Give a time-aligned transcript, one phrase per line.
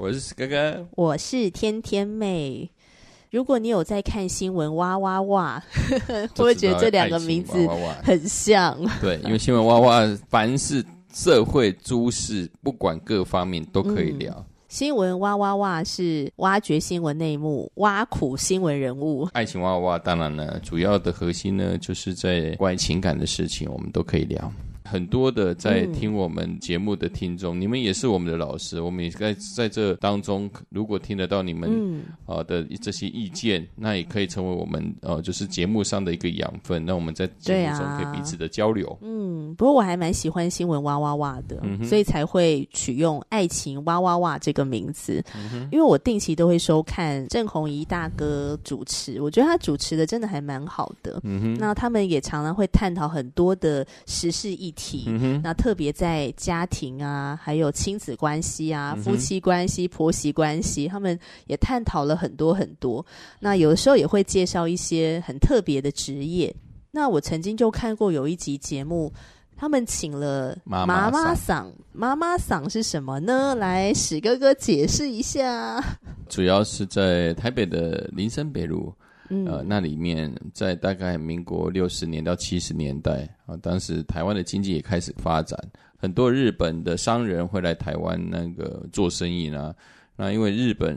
[0.00, 2.70] 我是哥哥，我是天天妹。
[3.30, 5.62] 如果你有在看新闻，哇哇哇，
[6.34, 7.68] 会觉得这两个名字
[8.02, 8.74] 很像？
[9.02, 10.82] 对，因为新闻哇哇，凡是
[11.12, 14.32] 社会诸事，不管各方面都可以聊。
[14.38, 19.28] 嗯、新闻哇哇哇是挖掘新闻内幕，挖苦新闻人物。
[19.34, 24.50] 爱情哇哇哇，当然呢，主要的核心呢，就是在关于情感的事情，我们都可以聊。
[24.90, 38.98] 很多的在听我们节目的听众，嗯、你们也是我们的老师，我们也在在这当中，如果听得到你们啊的这些意见，嗯、那也可以成为我们呃就是节目上的一个养分，那我们在节目中可以彼此的交流。
[39.00, 45.24] 嗯，不过我还蛮喜欢新闻哇哇哇的，嗯、所以才会取用爱情哇哇哇这个名字。
[45.36, 51.20] 嗯、因为我定期都会收看郑红怡大哥主持，我觉得他主持的真的还蛮好的。
[51.22, 54.79] 嗯哼，那他们也常常会探讨很多的时事议题。
[55.06, 63.04] 嗯，那特别在家庭啊，还有亲子关系啊、夫妻关系、婆媳关系，他们也探讨了很多很多。
[63.40, 66.54] 那有的时候也会介绍一些很特别的职业。
[66.92, 69.12] 那我曾经就看过有一集节目，
[69.56, 73.54] 他们请了妈妈嗓，妈妈嗓是什么呢？
[73.54, 75.82] 来，史哥哥解释一下。
[76.28, 78.92] 主要是在台北的林森北路。
[79.30, 85.58] 嗯、呃，那里面在大概民国六十年到七十年代啊，当时台湾的经济也开始发展，
[85.96, 89.74] 很多日本的商人会来台湾那个做生意呢。
[90.16, 90.96] 那因为日本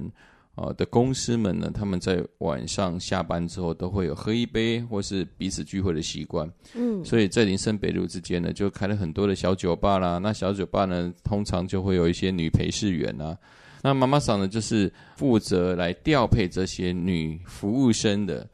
[0.55, 6.51] 啊、呃、的公司们呢，他们在晚上下班之后都会有喝一杯或是彼此聚会的习惯。
[6.73, 10.17] 嗯，所以在林森北路之间呢，就开了很多的小酒吧啦。
[10.17, 13.37] 那小酒吧呢，通常就会有一些女陪侍员啊。
[13.83, 18.47] 那妈妈桑呢，就是负责来调配这些女服务生的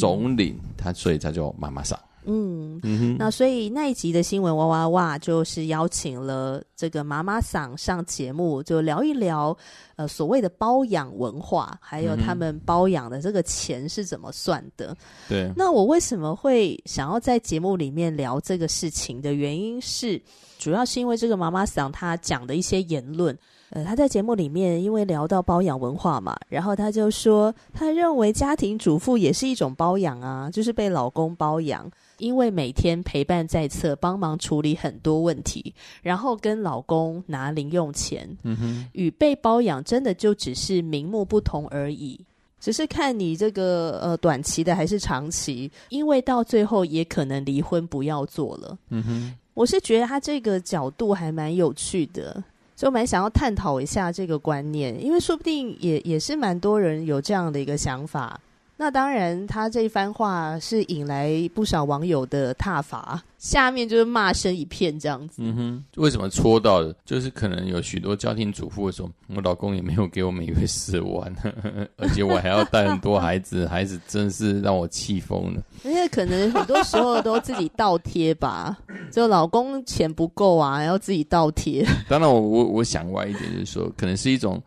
[0.00, 1.98] 总领，她、嗯、所以她叫妈妈桑。
[2.24, 2.80] 嗯
[3.18, 9.56] 那所以那一集的新闻哇哇哇，就是邀请了这个妈妈桑上节目，就聊一聊
[9.96, 14.96] 呃所谓的包养文化，还有他们包养的这个钱是怎么算的。
[15.28, 20.20] 对，那我为什么会想要在节目里面聊这个事情的原因是，
[20.58, 23.36] 主要是因为这个妈妈桑她讲的一些言论。
[23.74, 42.18] 呃，他在节目里面因为聊到包养文化嘛，然后他就说，他认为家庭主妇也是一种包养啊，就是被老公包养，因为每天陪伴在侧，帮忙处理很多问题，然后跟老公拿零用钱，嗯哼，与被包养真的就只是名目不同而已，
[42.58, 52.42] 只是看你这个呃短期的还是长期，因为到最后也可能离婚不要做了，嗯哼，我是觉得他这个角度还蛮有趣的。
[52.74, 58.40] 就蛮想要探讨一下这个观念，因为说不定也也是蛮多人有这样的一个想法。
[58.82, 65.36] 那当然，他这一番话是引来不少网友的挞伐，下面就是骂声一片这样子。
[65.38, 66.92] 嗯哼，为什么戳到的？
[67.04, 71.32] 就是可能有许多家庭主妇说，我老公也没有给我每月四万，
[71.96, 75.62] 而且我还要带很多孩子，孩子真是让我气疯了。
[75.84, 78.76] 因为可能很多时候都自己倒贴吧，
[79.12, 81.86] 就老公钱不够啊，要自己倒贴。
[82.08, 84.60] 当然我，我我我想歪一点，就是说，可能是一种。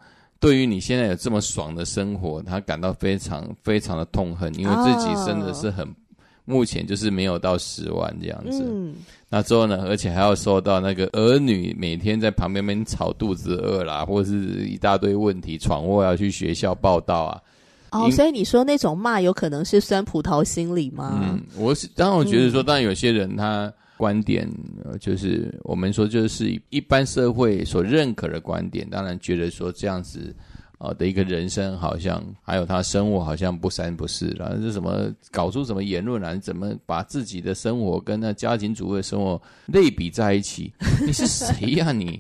[0.46, 5.96] 对于你现在有这么爽的生活，他感到非常非常的痛恨，因为自己真的是很，oh.
[6.46, 8.64] 目前就是没有到十万这样子。
[8.64, 8.94] 嗯，
[9.28, 17.42] 那之后呢，而且还要受到那个儿女每天在旁边边吵肚子饿啦，或者是一大堆问题闯祸要去学校报道啊。
[17.90, 21.20] 哦，oh, 因所以你说那种骂有可能是酸葡萄心理吗？
[21.24, 23.74] 嗯，我是当然我觉得说，当然有些人他。
[23.98, 24.50] 观点，
[25.00, 30.36] 就是我们说，就是一般社会所认可的观点，当然觉得说这样子。
[30.86, 36.34] 啊的一个人生，好像还有他生活，好像不三不四，然后是什么搞出什么言论来？
[36.34, 40.72] 你怎么把自己的生活跟那家庭主妇的生活类比在一起？
[41.06, 41.92] 你是谁呀、啊？
[41.92, 42.20] 你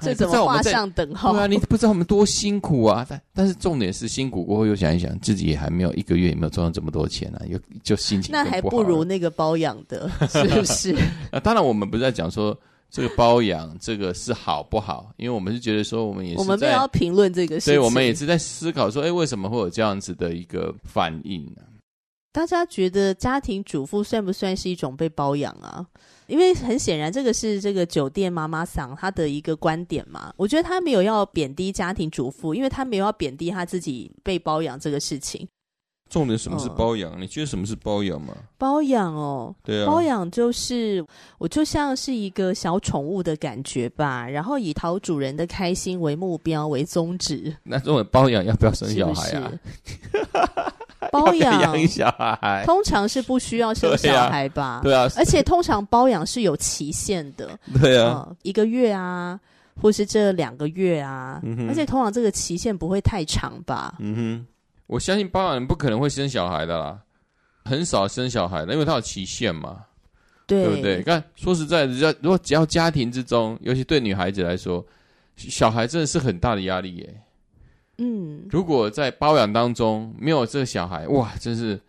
[0.00, 1.32] 这怎么画上等号？
[1.32, 3.06] 对啊，你不知道我们多辛苦啊！
[3.08, 10.94] 但但是重点是辛苦过后又想一想，自己也还没有一个月也没有赚到这么多钱啊，又就心情那还不如那个包养的， 是不是？
[11.30, 12.56] 啊，当然我们不是在讲说。
[12.90, 15.12] 这个包养，这个是好不好？
[15.16, 21.62] 因为我们是觉得说，我们也我们没有要评论这个事情，所以我们也是在思考说，哎，为什么会有这样子的一个反应呢？
[22.32, 25.86] 大家觉得家庭主妇算不算是一种被包养啊？
[26.26, 30.32] 因为很显然，这个是这个酒店妈妈桑她的一个观点嘛。
[30.36, 35.48] 我觉得她没有要贬低家庭主妇，因为她没有要贬低她自己被包养这个事情。
[36.08, 37.10] 重点什么是包养？
[37.12, 38.32] 哦、你觉得什么是包养吗？
[38.56, 41.04] 包养哦，对啊，包养就是
[41.38, 47.54] 我就像是一个小宠物的感觉吧，然后以讨主人的开心为目标为宗旨。
[47.64, 49.52] 那这种包养要不要生小孩啊？
[49.84, 50.26] 是是
[51.12, 54.80] 包养养小孩，通常是不需要生小孩吧？
[54.82, 57.58] 对啊，对啊，而且通常包养是有期限的。
[57.80, 59.38] 对啊，呃，一个月啊，
[59.80, 63.94] 或是这两个月啊，嗯，而且通常这个期限不会太长吧？
[63.98, 64.46] 嗯哼。
[64.86, 66.98] 我相信包养人不可能会生小孩的啦，
[67.64, 69.84] 很少生小孩的，因为它有期限嘛，
[70.46, 71.02] 对，对不对？
[71.02, 74.84] 看，说实在的，如果只要家庭之中，尤其对女孩子来说，
[75.36, 77.22] 小孩真的是很大的压力耶。
[77.98, 81.80] 嗯，如果在包养当中没有这个小孩，哇，真是。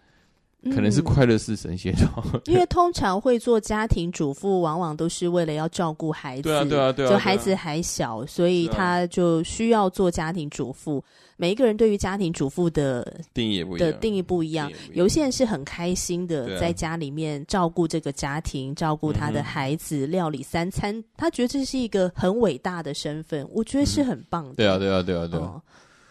[0.73, 11.03] 可能是快乐是神仙哦、嗯，因为通常会做家庭主妇，往往都是为了要照顾孩子，对啊，对啊，对啊，就孩子还小，所以他就需要做家庭主妇。
[11.39, 14.71] 每一个人对于家庭主妇的定义不一样，的定义不一样。
[14.93, 24.55] 有些人是很开心的，在家里面照顾这个家庭，照顾他的孩子，料理三餐，他觉得这是一个很伟大的身份，我觉得是很棒的。
[24.55, 25.61] 对啊，对啊，对啊，对啊，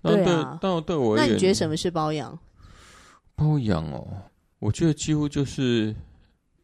[0.02, 0.58] 对啊。
[0.62, 2.38] 但对我，那你觉得什么是包养？
[3.34, 4.06] 包养哦。
[4.58, 5.94] 我觉得几乎就是，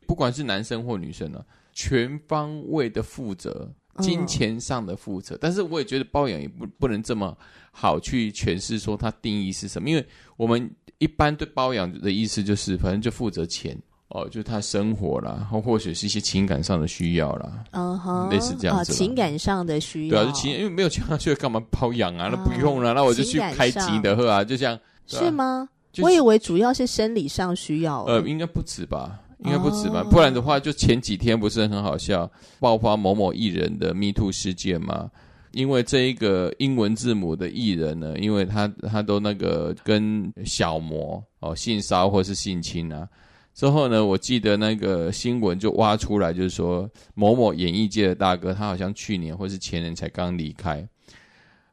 [0.07, 5.35] 不管是男生或女生啊，全方位的负责，金钱上的负责。
[5.35, 7.37] 嗯、但是我也觉得包养也不不能这么
[7.71, 10.07] 好去诠释说它定义是什么，因为
[10.37, 13.77] 我们一般对包养的意思就是，反正就负责钱
[14.09, 18.95] 哦，就他生活啦，或或许是一些情感上的需要啦，嗯哼，类似这样子、哦。
[18.95, 22.29] 情感上的需要，对啊，就情，因为没有钱，他去干嘛包养啊？
[22.31, 25.69] 那不用了，那我就去开吉的喝啊，就像是吗？
[25.93, 35.11] 就是、我以为主要是生理上需要，呃，应该不止吧，应该不止吧，哦、不然的话，就前几天不是很好笑，爆发某某艺人的 Me Too 事件吗？
[35.53, 43.07] 因为这一个英文字母的艺人呢，因为他他都那个跟小模哦性骚或是性侵啊，
[43.53, 50.89] 之后呢，我记得那个新闻就挖出来，就是说某某演艺界的大哥，他好像去年或是前年才刚离开。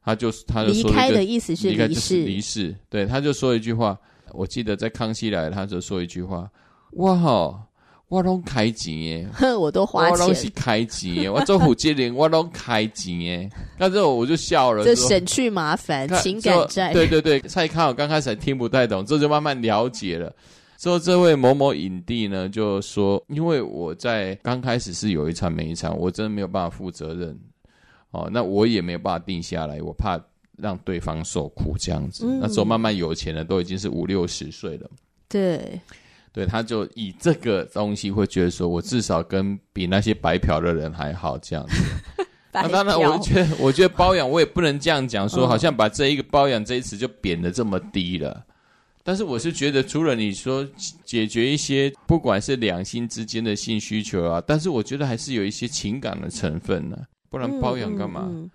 [0.03, 2.75] 他就他就说离开的意思是离世，离世。
[2.89, 3.97] 对，他就说一句话，
[4.33, 6.49] 我记得在康熙来，他就说一句话：
[6.93, 7.63] 哇哈，
[8.07, 13.49] 我拢开钱耶， 我都花钱，我拢是开钱耶，我做虎接连， 我拢开钱耶。
[13.77, 16.91] 那之后我就笑了，就省去麻烦，情感债。
[16.93, 20.33] 对对对，蔡康永刚开始还听不太懂，之后就慢慢了解了。
[20.77, 27.37] 之后这位某某影帝呢，就说：因为我在刚开始是有一场没一场，我真的没有办法负责任。
[28.11, 30.17] 哦，那我也没有办法定下来，我怕
[30.61, 32.25] 让对方受苦这样子。
[32.25, 34.89] 嗯、那时候慢慢有钱了，都已经是五六十岁了。
[35.27, 35.79] 对，
[36.31, 41.73] 对，他就以这个东西会觉得说，我至少跟比那些白嫖的人还好这样子。
[42.51, 48.43] 那当然，我觉得，我觉得包养我也不能这样讲，说好像把这一个包养这一词就贬得这么低了。
[49.03, 50.67] 但是我是觉得，除了你说
[51.05, 57.05] 解决一些不管是两性之间的性需求啊，但是我觉得还是有一些情感的成分呢、啊。
[57.29, 58.25] 不然包养干嘛？
[58.27, 58.51] 嗯嗯嗯。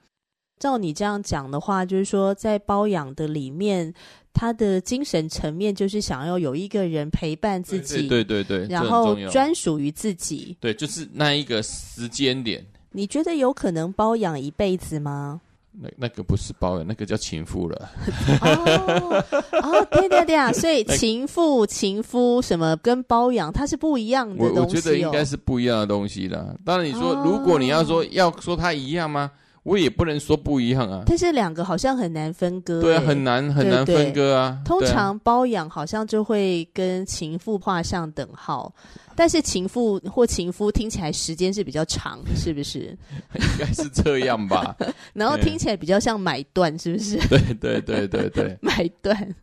[0.64, 3.92] 照你这样讲的话，就是说在包养的里面，
[4.32, 10.56] 他的精神层面就是想要有一个人陪伴自己，对对对，对，然后专属于自己。
[10.58, 12.64] 对，就是那一个时间点。
[12.92, 15.38] 你觉得有可能包养一辈子吗？
[15.78, 17.90] 那那个不是包养，那个叫情妇了。
[18.40, 19.24] 哦
[19.60, 20.50] 哦，对对对啊！
[20.50, 24.54] 所以情妇、情夫什么跟包养，它是不一样的东西哦。
[24.56, 26.54] 我我觉得应该是不一样的东西啦。
[26.64, 29.30] 当然，你说、哦、如果你要说要说它一样吗？
[29.64, 31.02] 我也不能说不一样啊。
[31.06, 32.80] 但是两个好像很难分割。
[32.80, 34.62] 对啊，很难很难分割啊。
[34.64, 38.72] 对对，通常包养好像就会跟情妇画上等号。
[39.16, 42.96] 但是情妇或情夫听起来时间是比较长，是不是？
[43.34, 44.76] 应该是这样吧。
[45.14, 47.16] 然后听起来比较像买断，是不是？
[47.28, 49.34] 对对对对对， 买断。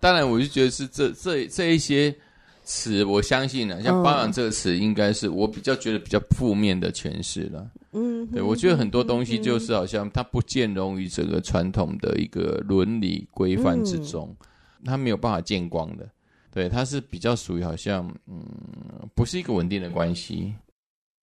[0.00, 2.14] 当然，我就觉得是这这这一些
[2.64, 7.66] 词，我相信呢，像包养这个词，应该是我比较觉得比较负面的诠释了。
[7.92, 14.34] 嗯，对，我觉得很多东西就是好像它不见容于这个传统的一个伦理规范之中，
[14.84, 16.08] 它没有办法见光的。
[16.50, 18.42] 对，它是比较属于好像，嗯，
[19.14, 20.52] 不是一个稳定的关系。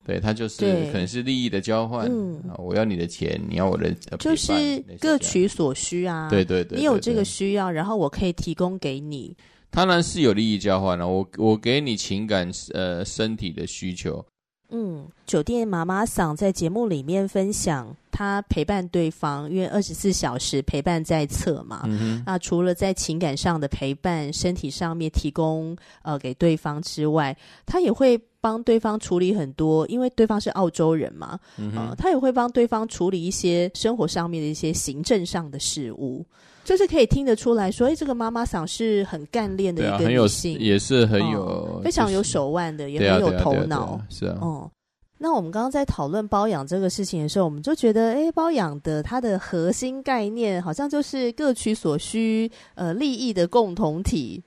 [0.05, 2.07] 对，它就是可能是利益的交换。
[2.07, 4.53] 嗯，我要你的钱，你要我的，就是
[5.00, 6.29] 各取所需啊。
[6.29, 9.36] 对对对，你有这个需要，然后我可以提供给你。
[9.72, 14.24] 当然是有利益交换了，我我给你情感呃身体的需求，
[14.69, 21.81] 嗯，酒店妈妈桑在节目里面分享，她陪伴对方，因为二十四小时陪伴在侧嘛。
[21.84, 22.24] 嗯。
[22.25, 31.38] 那除了在情感上的陪伴，身体上面提供呃给对方之外，他也会帮对方处理很多，因为对方是澳洲人嘛。
[31.57, 31.89] 嗯哼。
[31.89, 36.25] 呃，她也会帮对方处理一些生活上面的一些行政上的事务。
[36.63, 44.01] 就是可以听得出来说，哎，这个妈妈桑是很干练的一个女性，啊、也是很有、哦、非常有手腕的，也很有头脑。
[44.10, 44.72] 是啊，哦、嗯，
[45.17, 54.43] 那我们刚刚在讨论包养这个事情的时候，我们就觉得，哎，包养的它的核心概念好像就是各取所需，呃，利益的共同体。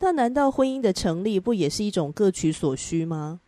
[0.00, 3.40] 那难道婚姻的成立不也是一种各取所需吗？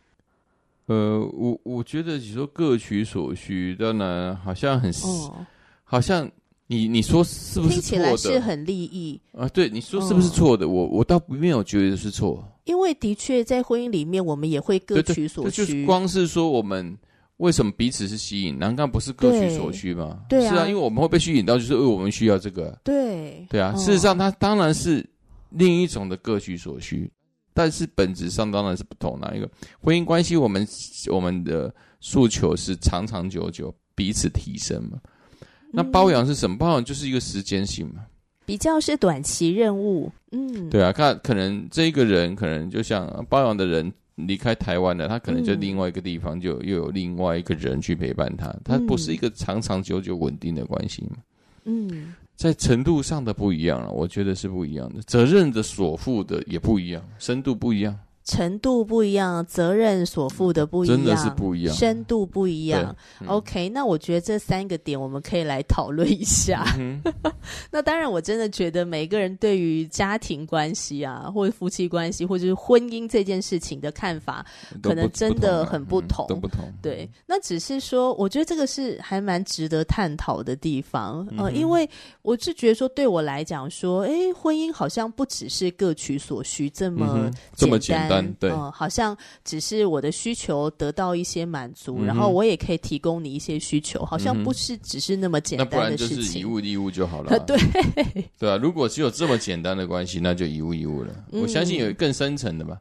[0.86, 5.46] 呃，我我觉得你说各取所需，当然好像很，哦、
[5.84, 6.30] 好像。
[6.72, 7.82] 你你说是不是错的？
[7.82, 9.48] 听起来是很利益啊？
[9.48, 10.64] 对，你说是不是错的？
[10.66, 15.56] 嗯、我我倒没有觉得是错，因为的确在婚姻里面，我们也会各取所需。
[15.56, 16.96] 就是光是说我们
[17.38, 20.20] 为什么彼此是吸引，难道不是各取所需吗？
[20.28, 22.78] 对，对啊，是啊，因为我们会被吸引到，就是因为我们需要这个。
[22.84, 25.04] 对对啊，事实上它当然是
[25.48, 27.10] 另一种的各取所需，
[27.52, 29.36] 但是本质上当然是不同的。
[29.36, 29.50] 一个
[29.80, 30.64] 婚姻关系，我们
[31.10, 34.98] 我们的诉求是长长久久，彼此提升嘛。
[35.72, 36.56] 那包养是什么？
[36.56, 38.02] 包养就是一个时间性嘛，
[38.50, 40.10] 比较是短期任务。
[40.32, 51.16] 嗯，对啊，看可能这一个人可能就像包养的人离开台湾了，他可能就另外一个地方就又有另外一个人去陪伴他，他不是一个长长久久稳定的关系嘛。
[51.64, 57.96] 嗯，在程度上的不一样了，我觉得是不一样的，责任的所负的也不一样，深度不一样。
[58.30, 62.94] 程度不一样，责任所负的不一样，真的是不一样，深度不一样。
[63.20, 66.64] 嗯、OK，那我觉得这三个点我们可以来讨论一下。
[66.78, 67.02] 嗯、
[67.72, 74.46] 那当然，我真的觉得每个人对于家庭关系啊，或者夫妻关系，或者是婚姻这件事情的看法，
[74.80, 76.72] 可能真的很不同，都不同。
[76.80, 81.26] 对，那只是说，我觉得这个是还蛮值得探讨的地方。
[81.32, 81.88] 嗯、呃，因为
[82.22, 87.06] 我是觉得说，对我来讲说，哎，婚姻好像不只是各取所需这么。
[87.16, 88.19] 嗯、这么简单。
[88.24, 96.16] 嗯、对、呃，好像只是我的需求得到一些满足，嗯、然后我也可以提供你一些需求，好像不是只是那么简单的事情。
[96.16, 97.38] 那不然就是以物易物就好了。
[97.46, 97.58] 对，
[98.38, 101.14] 对啊，如果只有这么简单的关系，那就以物易物了。
[101.32, 102.78] 嗯、我相信有更深层的吧，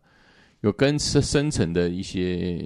[0.61, 2.57] 有更深深层的一些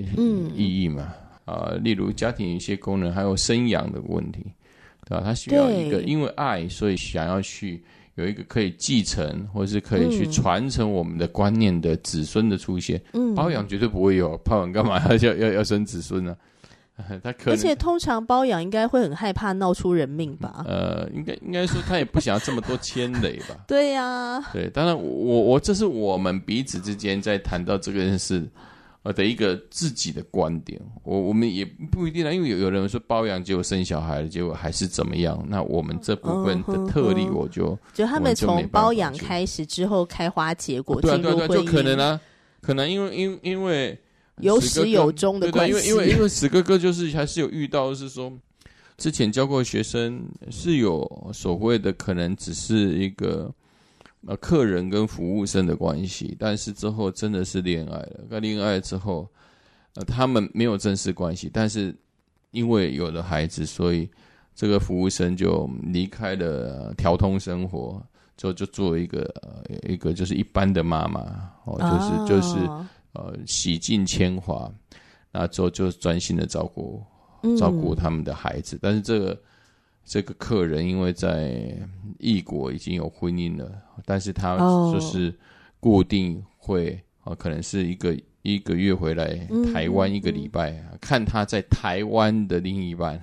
[0.56, 1.14] 意义嘛。
[1.46, 4.46] 啊、例如家庭一些功能，还有生养的问题，
[5.06, 5.22] 对吧？
[5.24, 7.84] 他需要一个因为爱，所以想要去。
[8.16, 16.36] 有一个可以继承，或是可以去传承我们的观念的子孙的出现，嗯，包养绝对不会有， 包养干嘛要要要生子孙呢？
[17.24, 20.64] 他可，而且通常包养应该会很害怕闹出人命吧？
[20.70, 23.58] 呃，应该应该说他也不想要这么多牵累吧？
[23.68, 28.48] 对呀、啊，对，当然我我这是我们彼此之间在谈到这个事。
[29.04, 35.46] 呃的一个自己的观点，我我们也不一定啊，因为有有人说包养结果生小孩，结果还是怎么样？
[35.50, 42.20] 那我们这部分的特例，我就、嗯、就他们从包养开始之后开花结果，对啊对啊，就可能啊，
[42.62, 44.00] 可能因为因因为
[44.38, 48.32] 有始有终的关系，因为因为因为史哥哥就是还是有遇到是说，
[48.98, 53.54] 之前教过学生是有所谓的可能只是一个。
[54.26, 58.22] 呃，客人跟服务生的关系，但是之后真的是恋爱了。
[58.30, 59.28] 那恋爱之后，
[59.96, 61.94] 呃，他们没有正式关系，但是
[62.52, 64.10] 因为有了孩子，所以
[64.56, 68.02] 这个服务生就离开了调通生活，
[68.38, 71.20] 就就做一个、呃、一个就是一般的妈妈
[71.66, 72.28] 哦，就是、oh.
[72.30, 72.70] 就是
[73.12, 74.72] 呃洗尽铅华，
[75.34, 77.04] 那之后就专心的照顾
[77.58, 79.38] 照顾他们的孩子，嗯、但是这个。
[80.06, 81.76] 这个客人因为在
[82.20, 83.72] 异国已经有婚姻了，
[84.06, 84.58] 但是他
[84.92, 85.34] 就是
[85.80, 86.92] 固定会
[87.22, 87.34] 啊、oh.
[87.34, 89.36] 呃，可能是一个一个月回来
[89.74, 93.20] 台湾一个礼拜，嗯嗯、看他在台湾的另一半。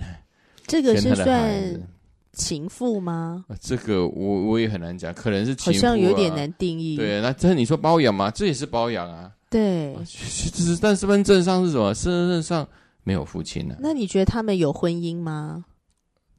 [0.65, 1.87] 这个是算
[2.33, 3.45] 情妇吗？
[3.59, 6.95] 这个我我也很难讲，可能是情妇、啊、好像有点难定义。
[6.95, 8.31] 对，那这你说包养吗？
[8.31, 9.31] 这也是包养啊。
[9.49, 11.93] 对，只是但身份证上是什么？
[11.93, 12.67] 身份证上
[13.03, 13.79] 没有父亲呢、啊。
[13.81, 15.65] 那你觉得他们有婚姻吗？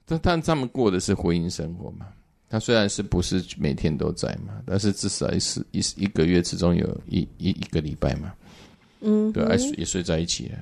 [0.05, 2.07] 但但他们过的是婚姻生活嘛？
[2.49, 8.35] 他虽然是不是每天都在嘛，但是至少是一一个月之中有一一一个礼拜嘛，
[9.01, 10.59] 嗯哼，对，也也睡在一起了。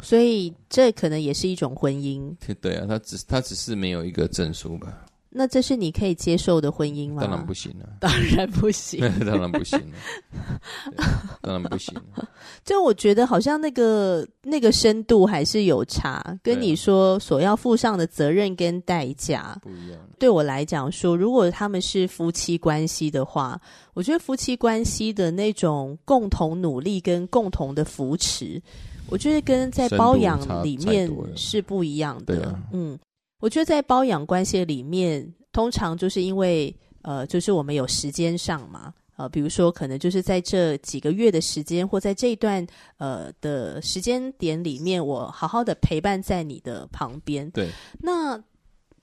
[0.00, 2.32] 所以这可能也是一种婚姻。
[2.60, 5.04] 对啊，他只他只是没有一个证书吧。
[5.34, 7.22] 那这是你可以接受的婚姻吗？
[7.22, 10.96] 当然不行 了， 当然不行，当然不行了，
[11.40, 12.28] 当然不行了。
[12.64, 19.98] 就我觉得好像那个那个深度还是有差，跟你说所要负上的责任跟代价不一样。
[20.18, 23.60] 对我来讲说，如果他们是夫妻关系的话，
[23.94, 28.62] 我觉得夫妻关系的那种共同努力跟共同的扶持。
[29.08, 32.46] 我觉得跟在包养里面是不一样的。
[32.46, 32.98] 啊、嗯，
[33.42, 36.72] 我觉得在包养关系里面，通常就是因为
[37.02, 42.64] 呃，就是我们有时间上嘛，呃，比如说可能就是在这几个月的时间，或在这一段
[42.98, 47.50] 呃的时间点里面，我好好的陪伴在你的旁边。
[47.50, 47.68] 对，
[48.00, 48.40] 那。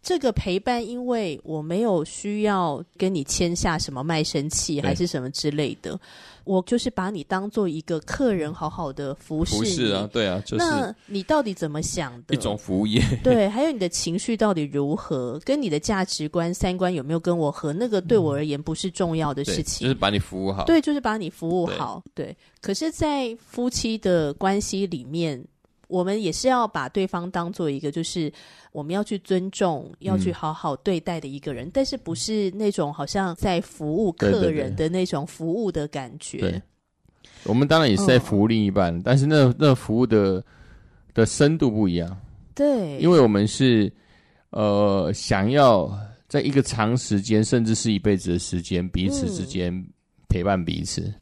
[0.02, 6.00] 这个陪伴，因为我没有需要跟你签下什么卖身契，还是什么之类的，
[6.46, 9.60] 我就是把你当做一个客人，好好的服侍你。
[9.60, 10.66] 服侍啊，对啊，就是。
[10.66, 12.34] 那你到底怎么想的？
[12.34, 13.04] 一种服务业。
[13.22, 17.74] 对，还有你的情绪到底如何，跟你的价值观、三观有没有跟我合？
[17.74, 19.86] 那个对我而言不是重要的事情。
[19.86, 20.64] 就是把你服务好。
[20.64, 22.02] 对，就是把你服务好。
[22.16, 22.38] 对，对。
[22.62, 25.44] 可是，在夫妻的关系里面。
[25.90, 28.32] 我们也是要把对方当做一个，就是
[28.72, 36.38] 我们要去尊重、要去好好对待的一个人，嗯、但是不是那种好像在服务客人的那种服务的感觉。
[36.38, 36.62] 对，对，对，
[37.46, 40.44] 我们当然也是在服务另一半，哦、但是那那服务的
[41.14, 42.18] 的深度不一样。
[42.54, 43.92] 对，因为我们是
[44.52, 45.92] 呃想要
[46.28, 49.74] 在一个长时间，甚至是一辈子的时间，彼此之间
[50.28, 51.02] 陪伴彼此。
[51.02, 51.16] 嗯、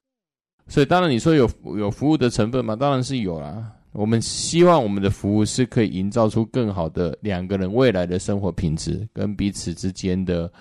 [0.67, 2.75] 所以当然你说有有服务的成分吗？
[2.75, 3.71] 当然是有啦。
[3.93, 10.51] 我们希望我们的服务是可以营造出更好的两个人未来的生活品质，跟彼此之间的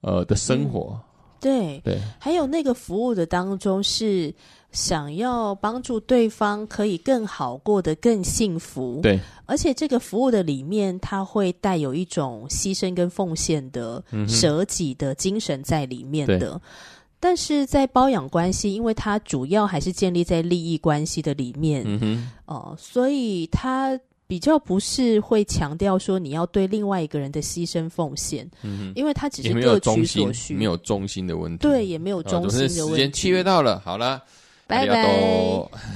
[0.00, 0.92] 呃的生活。
[0.92, 1.00] 嗯、
[1.40, 4.34] 对对，还有那个服务的当中是
[4.72, 9.00] 想要帮助对方可以更好过得更幸福。
[9.02, 16.58] 对，而且这个服务的里面，它会带有一种牺牲跟奉献的、舍己的精神在里面的。
[17.24, 32.96] 嗯但是在包养关系，因为它主要还是建立在利益关系的里面，嗯哼，哦、呃，所以它比较不是会强调说你要对另外一个人的牺牲奉献，嗯哼，因为它只是各取所需，没有中心的问题，对，也没有中心的问题。
[32.96, 34.22] 时间契约到了，好了，
[34.66, 35.18] 拜拜，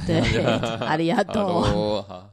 [0.06, 0.20] 对，
[0.80, 2.26] 阿里亚多，好，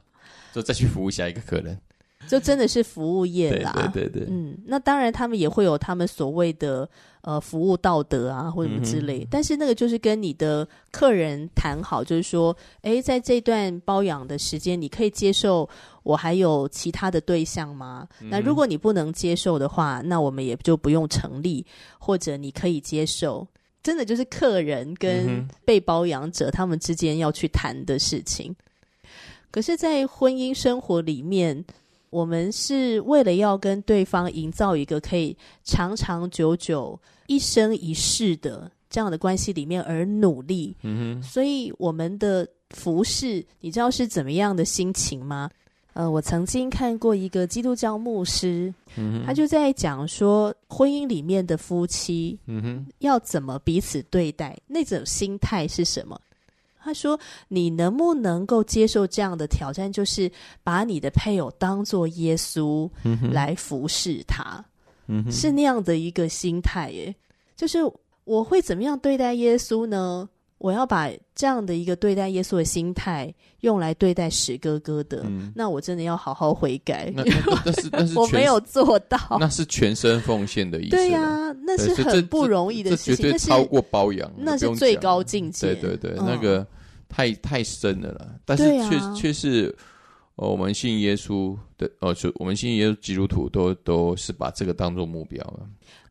[0.53, 1.77] 就再去服务下一个客人。
[2.27, 6.89] 就真的是服务业啦，对对对，对，嗯，那当然他们也会有他们所谓的
[7.21, 15.67] 呃服务道德啊或者什么之类，嗯、但是那个就是跟你的客人谈好，就是说，诶，在这段包养的时间，你可以接受
[16.03, 18.07] 我还有其他的对象吗？
[18.21, 21.65] 嗯、那如果你不能接受的话，那我们也就不用成立，
[21.99, 23.47] 或者你可以接受，
[23.83, 28.55] 真的就是客人跟被包养者他们之间要去谈的事情。
[29.51, 31.63] 可是，在婚姻生活里面。
[32.15, 36.97] 我们是为了要跟对方营造一个可以长长久久、
[37.27, 45.49] 一生一世的这样的关系里面而努力，嗯哼，所以我们的服侍，你知道是怎么样的心情吗？
[45.91, 56.17] 呃，我曾经看过一个基督教牧师，嗯，他就在讲说，婚姻里面的夫妻，嗯哼，要怎么彼此对待，那种心态是什么？
[56.85, 57.19] 他说
[57.49, 59.91] ：“你能不能够接受这样的挑战？
[59.91, 60.31] 就是
[60.63, 62.87] 把你的配偶当做耶稣
[63.31, 64.63] 来服侍他，
[65.07, 67.15] 嗯哼，是那样的一个心态耶。
[67.55, 67.79] 就是
[68.23, 70.29] 我会怎么样对待耶稣呢？
[70.57, 77.11] 我要把这样的一个对待耶稣的心态用来对待史哥哥的，嗯、那我真的要好好悔改。
[77.15, 77.23] 那
[77.63, 80.91] 但是但是 我没有做到， 那是全身奉献的意思。
[80.91, 85.75] 对呀、啊，那是很不容易的事情，超过包养，那是最高境界。
[85.75, 86.65] 对对对，嗯、那个。”
[87.07, 89.75] 太太深了啦，但是却却、啊、是，
[90.35, 95.61] 呃，我们信耶稣的，呃，就我们信耶稣基督徒都都是把这个当做目标了。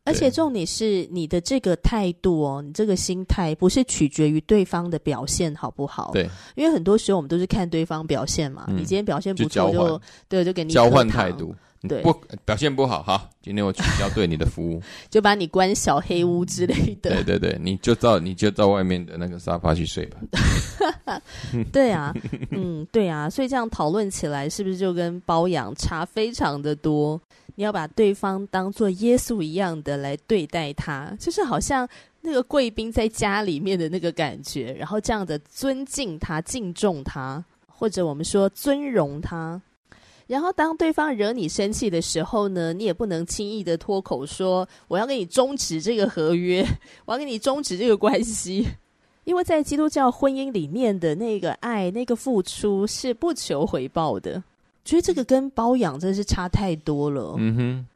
[0.03, 6.11] 而且重点是你的这个态度哦，你这个心态不是取决于对方的表现好不好？
[6.13, 8.65] 对，因为很多时候我们都是看对方表现嘛。
[8.67, 11.55] 嗯、你今天表现不错，就，就对，就给你交换态度。
[11.87, 12.13] 对，不
[12.45, 17.09] 表现不好哈，今天我取消对你的服务， 就把你关小黑屋之类的。
[17.11, 20.19] 对对对，你就到你就到外面的那个沙发去睡吧。
[21.71, 22.13] 对啊，
[22.51, 27.19] 嗯，对啊，所以这样讨论起来，是不是就跟包养差非常的多？
[27.57, 31.87] 你要把对方当做耶稣一样的来对待他，就是好像
[32.19, 39.61] 那个贵宾在家里面的那个感觉，然后这样的尊敬他、敬重他，或者我们说尊荣他。
[40.27, 46.65] 然后，当对方惹你生气的时候呢，你也不能轻易的脱口说：“我要跟你终止这个合约，
[47.05, 48.67] 我要跟你终止这个关系。”
[49.25, 54.43] 因为在基督教婚姻里面的那个爱、那个付出是不求回报的。
[54.83, 57.35] 觉得这个跟包养真的是差太多了。
[57.37, 57.87] 嗯哼。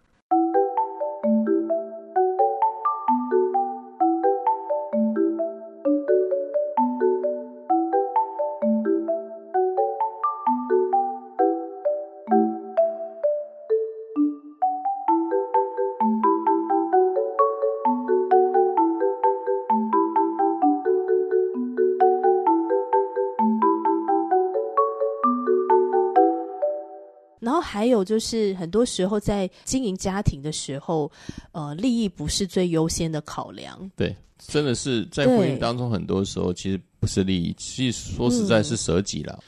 [27.89, 31.11] 有就是，很多时候在经营家庭的时候，
[31.51, 33.91] 呃，利益不是最优先的考量。
[33.95, 39.37] 对，真的是在婚姻当中，很多时候其实不是利益，其实说实在是舍己了。
[39.37, 39.43] 嗯、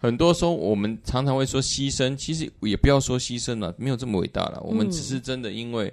[0.00, 4.60] 很多时候我们常常会说牺牲，其实也不要说牺牲了，没有这么伟大了。
[4.64, 5.92] 我们只是真的因为。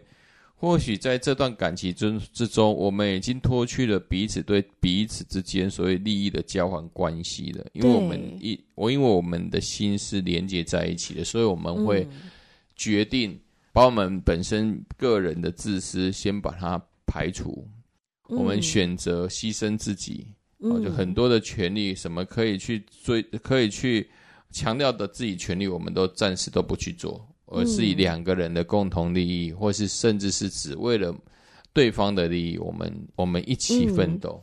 [0.62, 7.66] 或许在这段感情之之中，我们已经脱去了彼此对彼此之间所谓利益的交换关系了。
[7.74, 12.08] 因为我们一我因为我们的心是连接在一起的，所以我们会
[12.76, 13.36] 决定
[13.74, 17.68] 把我们本身个人的自私先把它排除。
[18.28, 20.28] 我们选择牺牲自己，
[20.62, 24.08] 就很多的权利，什么可以去追，可以去
[24.52, 27.28] 强调的自己权利，我们都暂时都不去做。
[27.52, 31.14] 而是以两个人的共同利益，或是甚至是只为了
[31.74, 34.42] 对方的利益，我们我们一起奋斗。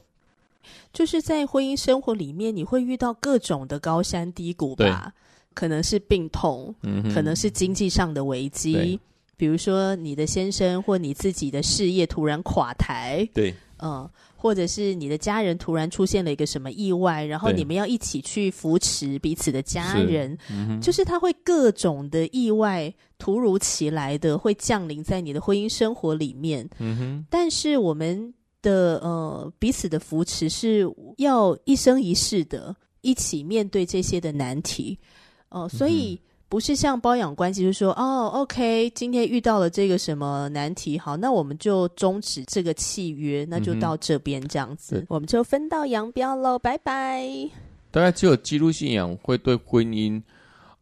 [0.62, 5.12] 嗯，就是在婚姻生活里面，你会遇到各种的高山低谷吧？
[5.55, 9.01] 可能是病痛，嗯，可能是经济上的危机，
[9.37, 14.09] 比如说你的先生或你自己的事业突然垮台，对，嗯。
[14.40, 26.68] 或者是你的家人突然出现了一个什么意外，然后你们要一起去扶持彼此的家人，嗯、就是他会各种的意外突如其来的会降临在你的婚姻生活里面。
[26.79, 34.96] 嗯哼，但是我们的呃彼此的扶持是要一生一世的一起面对这些的难题，
[35.48, 36.14] 哦、呃，所以。
[36.14, 47.29] 嗯不是像包养关系，就是说哦，OK，今天遇到了这个什么难题，好，那我们就终止这个契约，那就到这边这样子，嗯、我们就分道扬镳喽，拜拜。
[47.91, 50.19] 大概只有基督信仰会对婚姻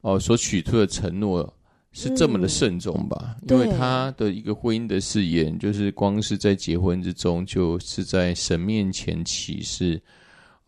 [0.02, 1.52] 哦、呃、所取出的承诺
[1.90, 3.36] 是这么的慎重吧？
[3.42, 10.00] 嗯、因为他的一个婚姻的誓言，就是光是在结婚之中，就是在神面前起誓。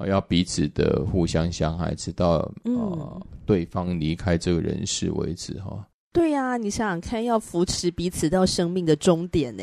[0.06, 5.86] 要彼此的互相相爱，直到、嗯、呃对方离开这个人世为止哈。
[6.12, 9.62] 对呀、啊，你想想看，要扶持彼此到生命的终点呢。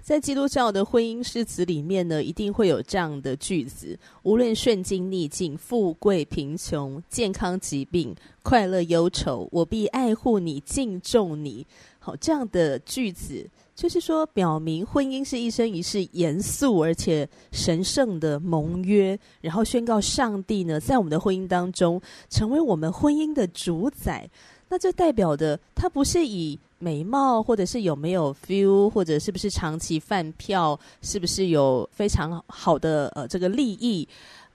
[0.00, 11.66] 在基督教的婚姻誓词里面呢，一定会有这样的句子：无论顺境逆境、富贵贫穷、健康疾病、快乐忧愁，我必爱护你、敬重你。
[11.98, 13.46] 好，这样的句子。
[13.78, 24.28] 就是说，表明婚姻是一生一世严肃而且神圣的盟约，然后宣告上帝呢，在我们的婚姻当中成为我们婚姻的主宰。
[24.68, 34.08] 那这代表的，他不是以美貌，或者是有没有 feel，或者是不是长期饭票，是不是有非常好的呃这个利益。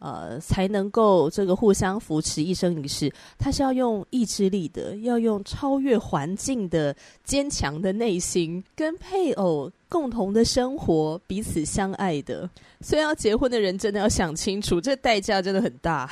[0.04, 3.10] 呃，才能够这个互相扶持一生一世。
[3.38, 12.50] 他是要用意志力的，要用超越环境的坚强的内心，跟配偶共同的生活，彼此相爱的。
[12.82, 16.10] 所以要结婚的人真的要想清楚，这代价真的很大。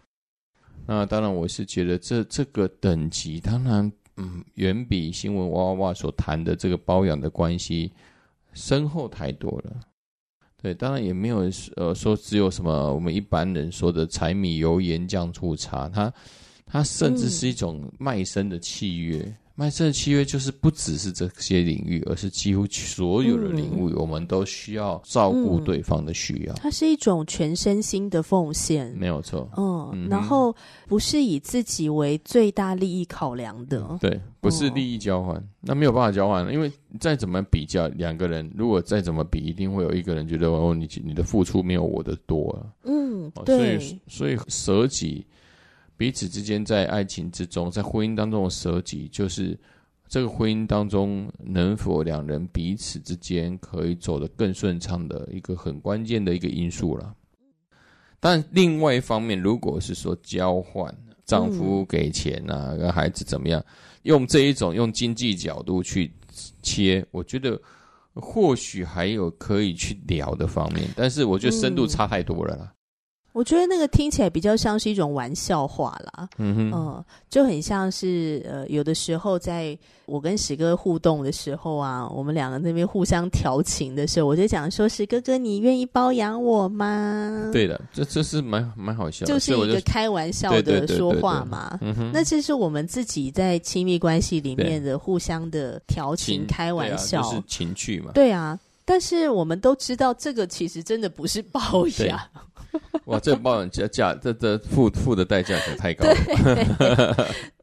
[0.86, 7.90] 那当然，我是觉得这这个等级，当然，嗯，远比新闻哇哇哇所谈的这个包养的关系
[8.52, 9.80] 深厚太多了。
[10.60, 16.12] 对，当然也没有呃说只有什么我们一般人说的柴米油盐酱醋茶，它
[16.66, 19.18] 它甚至是一种卖身的契约。
[19.20, 26.54] 嗯卖身的契约就是不只是这些领域，而是几乎所有的领域，我们都需要照顾对方的需要。
[26.54, 29.50] 它是一种全身心的奉献，没有错。
[29.56, 30.54] 嗯，嗯然后
[30.86, 42.62] 不是以自己为最大利益考量的，嗯、对，不是利益交换，哦、那没有办法交换了，因为再怎么比较，两个人如果再怎么比，一定会有一个人觉得哦，你你的付出没有我的多啊。
[42.84, 45.26] 嗯，对，所以所以舍己。
[45.98, 49.58] 彼此之间在爱情之中，在婚姻当中的舍己，就是
[50.08, 57.14] 这个婚姻当中能否两人彼此之间可以走得更顺畅的一个很关键的一个因素了。
[58.20, 63.62] 但另外一方面，如果是说交换，丈夫给钱啊，跟孩子怎么样，
[64.04, 66.12] 用这一种用经济角度去
[66.62, 67.60] 切，我觉得
[68.14, 72.72] 或许还有可以去聊的方面，但是我觉得深度差太多了啦。
[73.32, 91.78] 我觉得那个听起来比较像是一种玩笑话啦，嗯哼，呃，就很像是呃，有的时候在我跟史哥互动的时候啊，我们两个那边互相调情的时候，我就讲说：“史哥哥，你愿意包养我吗？”对的，这这是蛮蛮好笑的，就是一个开玩笑的说话嘛。
[92.12, 98.10] 那这是我们自己在亲密关系里面的互相的调情、开玩笑，就是情趣嘛。
[98.14, 102.18] 对啊，但是我们都知道，这个其实真的不是包养。
[103.06, 106.14] 哇，这个包养价价，这这付付的代价可太高了。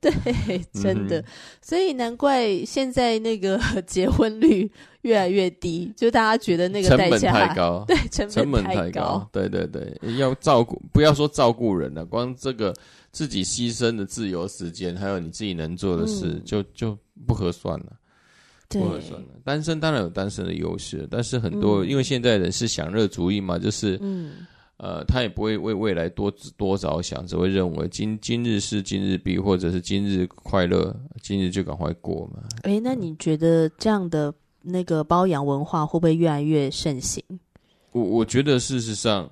[0.01, 1.25] 对， 对，真的，嗯、
[1.61, 4.69] 所以难怪现在那个 结婚率
[5.01, 12.73] 越来越低，就大家觉得那个代价成本太高， 对，成本，太高，对对对，要照顾，不要说照顾人了，光这个
[13.11, 16.97] 自己牺牲的自由时间，还有你自己能做的事，嗯、就就
[17.27, 17.85] 不合算了。
[18.67, 24.45] 不合算了，单身当然有单身的优势，但是很多、嗯、因为现在人是享乐主义嘛，就是，嗯、
[24.77, 32.43] 呃，他也不会为未来多多着想，只会认为今今日事今日毕，或者是今日快乐，今日就赶快过嘛。
[32.63, 37.23] 诶，那你觉得这样的那个包养文化会不会越来越盛行？
[37.91, 39.29] 我我觉得事实上，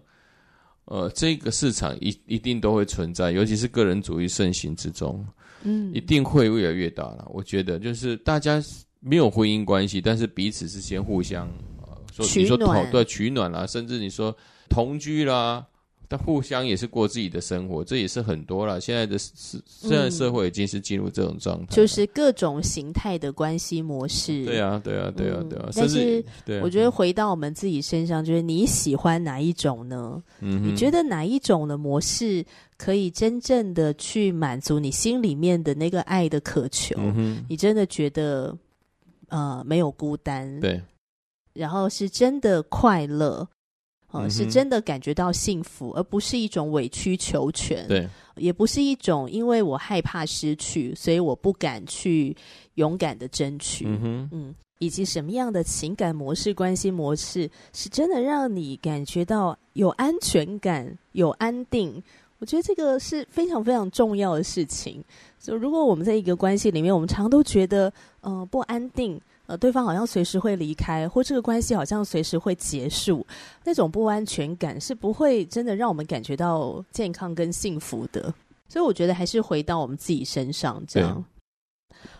[0.85, 5.25] 呃，这个市场一一定都会存在，尤其是个人主义盛行之中，
[5.63, 7.27] 嗯，一定会越来越大了。
[7.33, 8.63] 我觉得就是大家。
[9.05, 11.45] 没有婚姻关系，但是彼此是先互相，
[11.81, 14.33] 呃，说你说同对取暖啦，甚至你说
[14.73, 15.65] 同居啦，
[16.07, 18.81] 但互相也是过自己的生活，这也是很多了。
[18.81, 24.43] 现在的社现在社会已经是进入这种状态，就是各种形态的关系模式。
[24.45, 25.69] 对啊，对啊，对啊，对啊。
[25.75, 26.23] 但是，
[26.61, 30.21] 我觉得回到我们自己身上，就是你喜欢哪一种呢？
[30.39, 32.43] 嗯，你觉得哪一种的模式
[32.77, 36.95] 可以真正的去满足你心里面的那个爱的渴求？
[36.97, 38.57] 嗯，你真的觉得？
[39.29, 40.79] 呃，没有孤单，对，
[41.53, 43.47] 然后是真的快乐，
[44.13, 52.35] 呃，嗯，是真的感觉到幸福，而不是一种委曲求全，对，也不是一种因为我害怕失去，所以我不敢去
[52.75, 62.01] 勇敢的争取，嗯哼，嗯，以及什么样的情感模式、关系模式，是真的让你感觉到有安全感、有安定。
[62.39, 65.01] 我觉得这个是非常非常重要的事情。
[65.39, 69.19] 就如果我们在一个关系里面，我们常都觉得，呃，不安定，
[69.53, 73.23] 呃，对方好像随时会离开，或这个关系好像随时会结束，
[73.63, 78.33] 那种不安全感是不会真的让我们感觉到健康跟幸福的。
[78.67, 81.23] 所以我觉得还是回到我们自己身上，这样，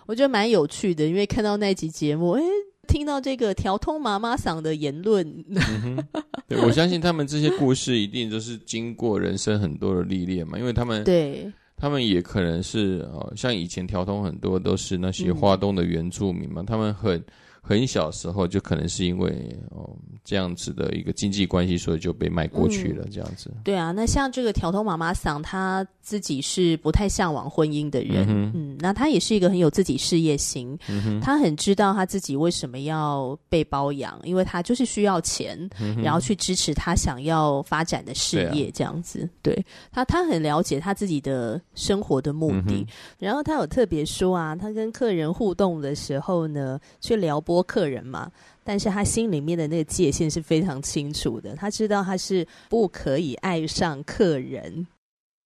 [0.06, 2.44] 我觉得蛮有趣的，因为看到那集节目，诶。
[2.86, 6.06] 听到这个条通妈妈嗓的言论，嗯，
[6.50, 17.24] 对，我相信他们这些故事一定都是经过人生很多的历练嘛，因为他们 对，他们也可能是哦，像以前条通很多都是那些花东的原住民嘛，嗯，他们很。
[17.66, 19.90] 很小时候就可能是因为哦
[20.26, 23.50] 这样子的一个经济关系，所以就被卖过去了，这样子。
[23.56, 39.30] 嗯、对啊，那像这个条头妈妈桑，她自己是不太向往婚姻的人，嗯，嗯，那她也是一个很有自己事业心，嗯，她很知道她自己为什么要被包养，因为她就是需要钱，嗯、然后去支持她想要发展的事业，这样子。
[39.42, 42.88] 对，她，她很了解她自己的生活的目的，嗯、
[43.20, 48.32] 然后她有特别说啊，她跟客人互动的时候呢，去撩拨客人嘛，
[48.64, 54.88] 但是他心里面的那个界限是非常清楚的，他知道他是不可以爱上客人，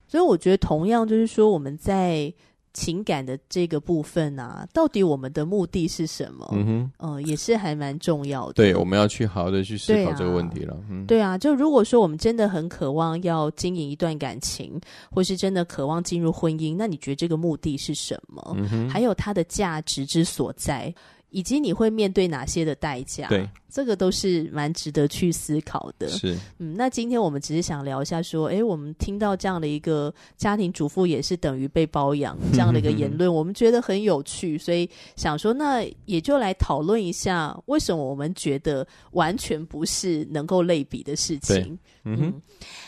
[0.08, 2.32] 所以我觉得同样就是说我们在
[2.74, 6.48] 情感的这个部分啊，到底我们的目的是什么？
[6.52, 8.54] 嗯哼，呃，也是还蛮重要的。
[8.54, 10.76] 对，我们要去好好的去思考这个问题了。
[10.76, 18.56] 对啊，嗯，对啊，就如果说我们真的很渴望要经营一段感情，或是真的渴望进入婚姻，那你觉得这个目的是什么？
[18.56, 20.94] 嗯哼，还有它的价值之所在。
[21.30, 23.28] 以及你会面对哪些的代价？
[23.28, 26.08] 对，这个都是蛮值得去思考的。
[26.08, 41.78] 是，嗯，那今天我们只是想聊一下，说，诶，我们听到这样的一个家庭主妇也是等于被包养这样的一个言论， 我们觉得很有趣，所以想说，那也就来讨论一下，为什么我们觉得完全不是能够类比的事情？
[42.06, 42.42] 嗯哼，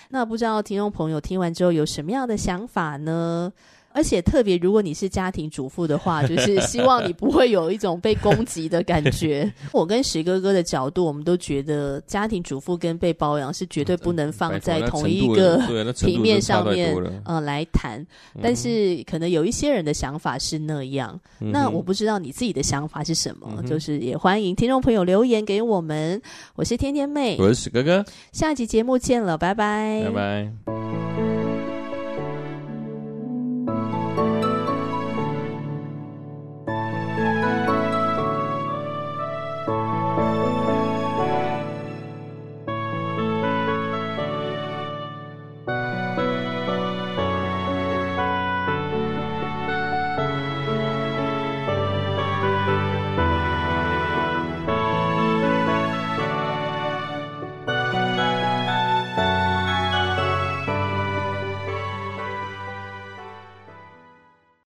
[0.09, 3.51] 那不知道听众朋友听完之后有什么样的想法呢？
[3.91, 9.51] 而且特别，如果你是家庭主妇的话， 就是希望你不会有一种被攻击的感觉。
[9.73, 15.57] 我跟石哥哥的角度，我们都觉得家庭主妇跟被包养是绝对不能放在同一个
[15.93, 18.05] 平面上面，呃，来谈。
[18.41, 26.21] 但是可能有一些人的想法是那样，嗯、那我不知道你自己的想法是什么，嗯、就是也欢迎听众朋友留言给我们。
[26.55, 31.08] 我是天天妹，我是史哥哥，下集节目见了，拜拜，拜拜。